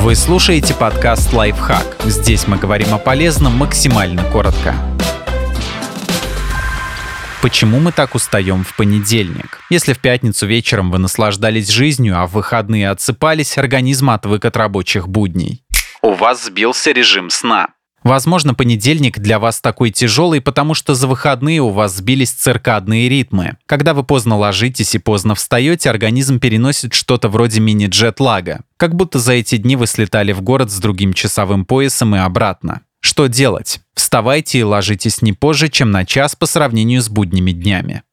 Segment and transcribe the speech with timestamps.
[0.00, 1.96] Вы слушаете подкаст «Лайфхак».
[2.04, 4.74] Здесь мы говорим о полезном максимально коротко.
[7.42, 9.60] Почему мы так устаем в понедельник?
[9.70, 15.08] Если в пятницу вечером вы наслаждались жизнью, а в выходные отсыпались, организм отвык от рабочих
[15.08, 15.64] будней.
[16.00, 17.68] У вас сбился режим сна.
[18.08, 23.58] Возможно, понедельник для вас такой тяжелый, потому что за выходные у вас сбились циркадные ритмы.
[23.66, 28.60] Когда вы поздно ложитесь и поздно встаете, организм переносит что-то вроде мини-джет-лага.
[28.78, 32.80] Как будто за эти дни вы слетали в город с другим часовым поясом и обратно.
[33.00, 33.80] Что делать?
[33.94, 38.04] Вставайте и ложитесь не позже, чем на час по сравнению с будними днями.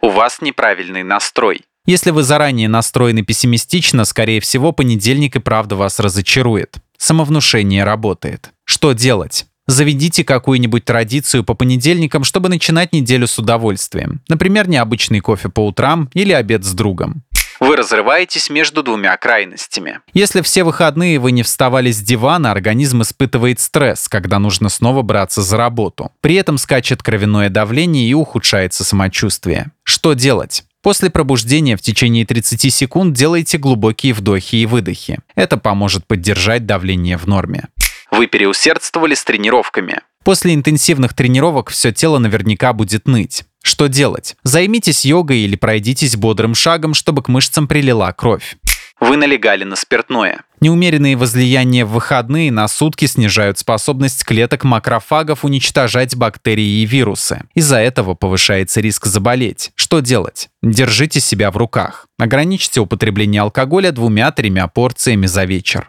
[0.00, 1.60] У вас неправильный настрой.
[1.84, 6.76] Если вы заранее настроены пессимистично, скорее всего, понедельник и правда вас разочарует.
[6.96, 8.52] Самовнушение работает.
[8.64, 9.46] Что делать?
[9.66, 14.20] Заведите какую-нибудь традицию по понедельникам, чтобы начинать неделю с удовольствием.
[14.28, 17.22] Например, необычный кофе по утрам или обед с другом.
[17.60, 20.00] Вы разрываетесь между двумя крайностями.
[20.14, 25.42] Если все выходные вы не вставали с дивана, организм испытывает стресс, когда нужно снова браться
[25.42, 26.10] за работу.
[26.20, 29.70] При этом скачет кровяное давление и ухудшается самочувствие.
[29.84, 30.64] Что делать?
[30.82, 35.20] После пробуждения в течение 30 секунд делайте глубокие вдохи и выдохи.
[35.36, 37.68] Это поможет поддержать давление в норме.
[38.12, 40.00] Вы переусердствовали с тренировками.
[40.22, 43.44] После интенсивных тренировок все тело наверняка будет ныть.
[43.64, 44.36] Что делать?
[44.44, 48.56] Займитесь йогой или пройдитесь бодрым шагом, чтобы к мышцам прилила кровь.
[49.00, 50.42] Вы налегали на спиртное.
[50.60, 57.42] Неумеренные возлияния в выходные на сутки снижают способность клеток макрофагов уничтожать бактерии и вирусы.
[57.54, 59.72] Из-за этого повышается риск заболеть.
[59.74, 60.50] Что делать?
[60.62, 62.06] Держите себя в руках.
[62.18, 65.88] Ограничьте употребление алкоголя двумя-тремя порциями за вечер.